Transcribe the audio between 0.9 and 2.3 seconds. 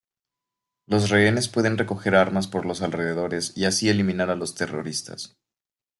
rehenes pueden recoger